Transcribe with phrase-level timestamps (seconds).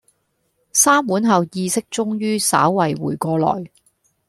[0.73, 3.69] 三碗後意識終於稍為回過來